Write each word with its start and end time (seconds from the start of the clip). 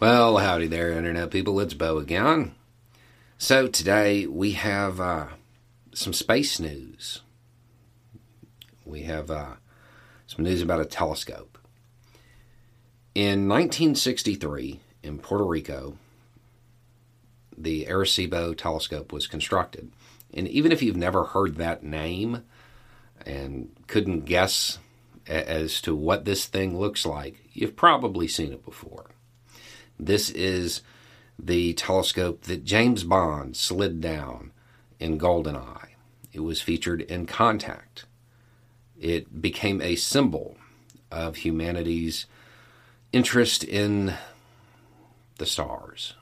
Well, 0.00 0.36
howdy 0.36 0.68
there, 0.68 0.92
Internet 0.92 1.32
people. 1.32 1.58
It's 1.58 1.74
Bo 1.74 1.98
again. 1.98 2.54
So, 3.36 3.66
today 3.66 4.26
we 4.26 4.52
have 4.52 5.00
uh, 5.00 5.26
some 5.92 6.12
space 6.12 6.60
news. 6.60 7.22
We 8.84 9.02
have 9.02 9.28
uh, 9.28 9.54
some 10.28 10.44
news 10.44 10.62
about 10.62 10.80
a 10.80 10.84
telescope. 10.84 11.58
In 13.16 13.48
1963, 13.48 14.78
in 15.02 15.18
Puerto 15.18 15.44
Rico, 15.44 15.98
the 17.56 17.86
Arecibo 17.86 18.56
telescope 18.56 19.12
was 19.12 19.26
constructed. 19.26 19.90
And 20.32 20.46
even 20.46 20.70
if 20.70 20.80
you've 20.80 20.94
never 20.94 21.24
heard 21.24 21.56
that 21.56 21.82
name 21.82 22.44
and 23.26 23.72
couldn't 23.88 24.26
guess 24.26 24.78
as 25.26 25.80
to 25.80 25.96
what 25.96 26.24
this 26.24 26.46
thing 26.46 26.78
looks 26.78 27.04
like, 27.04 27.48
you've 27.52 27.74
probably 27.74 28.28
seen 28.28 28.52
it 28.52 28.64
before. 28.64 29.06
This 29.98 30.30
is 30.30 30.82
the 31.38 31.72
telescope 31.74 32.42
that 32.42 32.64
James 32.64 33.04
Bond 33.04 33.56
slid 33.56 34.00
down 34.00 34.52
in 35.00 35.18
Goldeneye. 35.18 35.94
It 36.32 36.40
was 36.40 36.60
featured 36.60 37.02
in 37.02 37.26
Contact. 37.26 38.04
It 39.00 39.40
became 39.40 39.80
a 39.80 39.96
symbol 39.96 40.56
of 41.10 41.36
humanity's 41.36 42.26
interest 43.12 43.64
in 43.64 44.14
the 45.38 45.46
stars. 45.46 46.14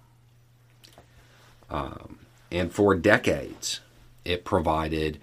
Um, 1.68 2.20
and 2.50 2.72
for 2.72 2.94
decades, 2.94 3.80
it 4.24 4.44
provided 4.44 5.18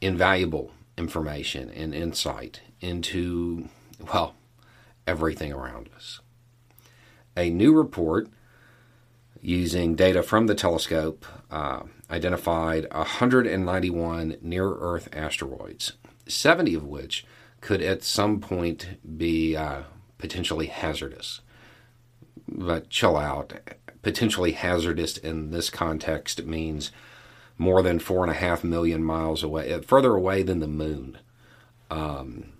invaluable 0.00 0.70
information 0.96 1.70
and 1.70 1.94
insight 1.94 2.60
into, 2.80 3.68
well, 4.12 4.34
everything 5.06 5.52
around 5.52 5.88
us 5.96 6.20
a 7.38 7.50
new 7.50 7.72
report 7.72 8.28
using 9.40 9.94
data 9.94 10.22
from 10.22 10.48
the 10.48 10.54
telescope 10.54 11.24
uh, 11.50 11.82
identified 12.10 12.86
191 12.90 14.36
near 14.42 14.74
Earth 14.74 15.08
asteroids, 15.12 15.92
70 16.26 16.74
of 16.74 16.84
which 16.84 17.24
could 17.60 17.80
at 17.80 18.02
some 18.02 18.40
point 18.40 18.98
be 19.16 19.56
uh, 19.56 19.82
potentially 20.18 20.66
hazardous. 20.66 21.40
But 22.46 22.90
chill 22.90 23.16
out. 23.16 23.52
Potentially 24.02 24.52
hazardous 24.52 25.16
in 25.16 25.50
this 25.50 25.70
context 25.70 26.44
means 26.44 26.90
more 27.56 27.82
than 27.82 27.98
four 27.98 28.22
and 28.22 28.30
a 28.30 28.34
half 28.34 28.64
million 28.64 29.02
miles 29.02 29.42
away, 29.42 29.72
uh, 29.72 29.80
further 29.80 30.14
away 30.14 30.42
than 30.42 30.60
the 30.60 30.66
moon. 30.66 31.18
Um, 31.90 32.52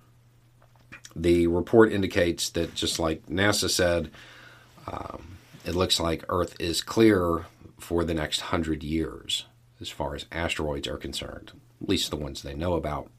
the 1.14 1.46
report 1.46 1.92
indicates 1.92 2.50
that, 2.50 2.74
just 2.74 2.98
like 2.98 3.26
NASA 3.26 3.70
said, 3.70 4.10
um, 4.92 5.38
it 5.64 5.74
looks 5.74 6.00
like 6.00 6.24
Earth 6.28 6.56
is 6.58 6.80
clear 6.82 7.46
for 7.78 8.04
the 8.04 8.14
next 8.14 8.40
hundred 8.40 8.82
years 8.82 9.46
as 9.80 9.88
far 9.88 10.14
as 10.14 10.26
asteroids 10.32 10.88
are 10.88 10.96
concerned, 10.96 11.52
at 11.80 11.88
least 11.88 12.10
the 12.10 12.16
ones 12.16 12.42
they 12.42 12.54
know 12.54 12.74
about. 12.74 13.10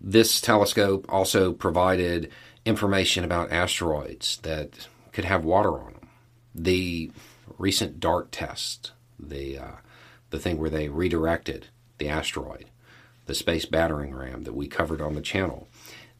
This 0.00 0.40
telescope 0.40 1.06
also 1.08 1.52
provided 1.52 2.30
information 2.64 3.24
about 3.24 3.52
asteroids 3.52 4.38
that 4.38 4.88
could 5.12 5.24
have 5.24 5.44
water 5.44 5.78
on 5.78 5.92
them. 5.94 6.08
The 6.54 7.10
recent 7.58 8.00
DART 8.00 8.32
test, 8.32 8.92
the 9.18 9.58
uh, 9.58 9.76
the 10.30 10.38
thing 10.38 10.58
where 10.58 10.70
they 10.70 10.88
redirected 10.88 11.68
the 11.98 12.08
asteroid, 12.08 12.66
the 13.26 13.34
space 13.34 13.66
battering 13.66 14.14
ram 14.14 14.44
that 14.44 14.54
we 14.54 14.66
covered 14.66 15.00
on 15.00 15.14
the 15.14 15.20
channel, 15.20 15.68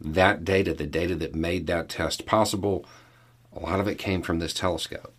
that 0.01 0.45
data, 0.45 0.75
the 0.75 0.87
data 0.87 1.15
that 1.17 1.35
made 1.35 1.67
that 1.67 1.89
test 1.89 2.27
possible, 2.27 2.85
a 3.55 3.61
lot 3.61 3.81
of 3.81 3.89
it 3.89 3.99
came 3.99 4.23
from 4.23 4.39
this 4.39 4.55
telescope. 4.55 5.15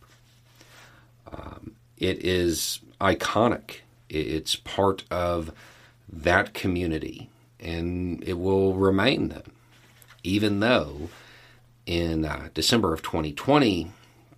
Um, 1.32 1.76
it 1.98 2.24
is 2.24 2.80
iconic. 3.00 3.78
It's 4.10 4.56
part 4.56 5.04
of 5.10 5.52
that 6.12 6.54
community, 6.54 7.30
and 7.60 8.24
it 8.24 8.34
will 8.34 8.74
remain 8.74 9.30
then, 9.30 9.44
even 10.24 10.60
though 10.60 11.10
in 11.86 12.26
uh, 12.26 12.50
December 12.54 12.94
of 12.94 13.02
2020, 13.02 13.92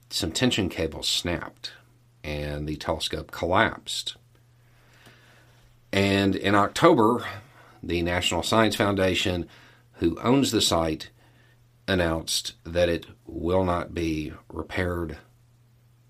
some 0.09 0.31
tension 0.31 0.70
cables 0.70 1.08
snapped 1.08 1.74
and 2.24 2.68
the 2.68 2.75
telescope 2.75 3.31
collapsed. 3.31 4.16
And 5.91 6.36
in 6.36 6.56
October, 6.56 7.25
the 7.84 8.02
National 8.02 8.44
Science 8.44 8.75
Foundation, 8.75 9.47
who 9.94 10.20
owns 10.22 10.52
the 10.52 10.62
site, 10.62 11.09
announced 11.88 12.53
that 12.63 12.90
it 12.90 13.06
will 13.25 13.63
not 13.63 13.94
be 13.94 14.34
repaired 14.50 15.18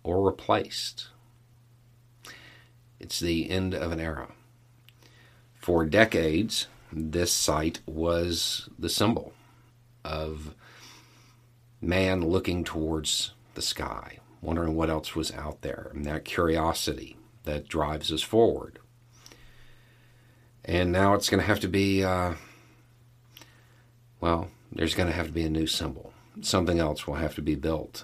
or 0.04 0.26
replaced. 0.26 1.08
It's 3.00 3.20
the 3.20 3.50
end 3.50 3.74
of 3.74 3.92
an 3.92 4.00
era. 4.00 4.30
For 5.54 5.86
decades, 5.86 6.68
this 6.92 7.34
site 7.34 7.82
was 7.86 8.70
the 8.80 8.90
symbol 8.90 9.34
of 10.04 10.54
man 11.82 12.22
looking 12.22 12.64
towards 12.64 13.32
the 13.56 13.62
sky, 13.62 14.20
wondering 14.42 14.76
what 14.76 14.90
else 14.90 15.16
was 15.16 15.32
out 15.34 15.62
there, 15.62 15.92
and 15.94 16.06
that 16.06 16.26
curiosity 16.26 17.18
that 17.44 17.68
drives 17.68 18.12
us 18.12 18.22
forward. 18.22 18.80
And 20.64 20.92
now 20.92 21.14
it's 21.14 21.30
going 21.30 21.42
to 21.42 21.48
have 21.48 21.60
to 21.60 21.68
be, 21.68 22.04
uh, 22.04 22.36
well, 24.20 24.50
there's 24.76 24.94
going 24.94 25.08
to 25.08 25.16
have 25.16 25.28
to 25.28 25.34
be 25.34 25.46
a 25.46 25.50
new 25.50 25.68
symbol. 25.68 26.14
Something 26.42 26.80
else 26.80 27.08
will 27.08 27.16
have 27.16 27.36
to 27.36 27.42
be 27.42 27.56
built. 27.56 28.04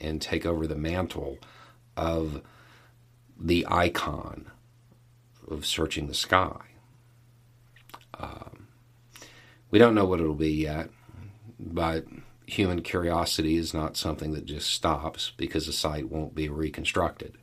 and 0.00 0.20
take 0.20 0.44
over 0.46 0.66
the 0.66 0.76
mantle 0.76 1.38
of 1.96 2.42
the 3.38 3.66
icon 3.68 4.50
of 5.48 5.66
searching 5.66 6.06
the 6.06 6.14
sky. 6.14 6.60
Um, 8.18 8.68
we 9.70 9.78
don't 9.78 9.94
know 9.94 10.04
what 10.06 10.20
it'll 10.20 10.34
be 10.34 10.52
yet, 10.52 10.90
but 11.58 12.04
human 12.46 12.82
curiosity 12.82 13.56
is 13.56 13.74
not 13.74 13.96
something 13.96 14.32
that 14.32 14.46
just 14.46 14.70
stops 14.70 15.32
because 15.36 15.66
the 15.66 15.72
site 15.72 16.10
won't 16.10 16.34
be 16.34 16.48
reconstructed. 16.48 17.34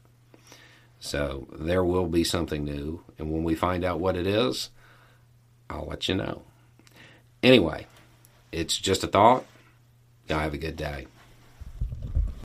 So 1.00 1.47
there 1.52 1.84
will 1.84 2.08
be 2.08 2.24
something 2.24 2.64
new, 2.64 3.03
and 3.20 3.30
when 3.30 3.44
we 3.44 3.56
find 3.56 3.84
out 3.84 4.00
what 4.00 4.16
it 4.16 4.25
is, 4.25 4.70
I'll 5.70 5.85
let 5.85 6.08
you 6.08 6.16
know. 6.16 6.44
Anyway, 7.41 7.88
it's 8.53 8.78
just 8.78 9.03
a 9.03 9.08
thought. 9.08 9.44
Y'all 10.30 10.40
have 10.40 10.53
a 10.53 10.58
good 10.58 10.78
day. 10.78 11.08